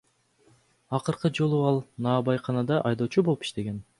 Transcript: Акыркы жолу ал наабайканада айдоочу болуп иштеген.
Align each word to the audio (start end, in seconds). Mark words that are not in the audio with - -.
Акыркы 0.99 1.31
жолу 1.41 1.59
ал 1.73 1.77
наабайканада 2.07 2.81
айдоочу 2.93 3.29
болуп 3.31 3.49
иштеген. 3.49 3.81